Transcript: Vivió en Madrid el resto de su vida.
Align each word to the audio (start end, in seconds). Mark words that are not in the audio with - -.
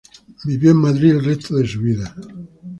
Vivió 0.45 0.71
en 0.71 0.77
Madrid 0.77 1.11
el 1.11 1.23
resto 1.23 1.57
de 1.57 1.67
su 1.67 1.79
vida. 1.79 2.15